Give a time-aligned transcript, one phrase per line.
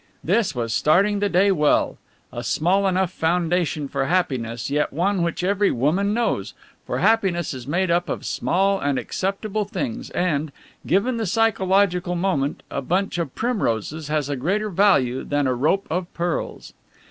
[0.23, 1.99] This was starting the day well
[2.33, 6.55] a small enough foundation for happiness, yet one which every woman knows,
[6.87, 10.51] for happiness is made up of small and acceptable things and,
[10.87, 15.85] given the psychological moment, a bunch of primroses has a greater value than a rope
[15.91, 16.73] of pearls.